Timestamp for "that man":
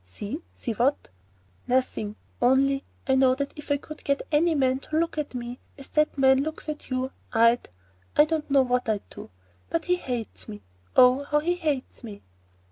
5.89-6.41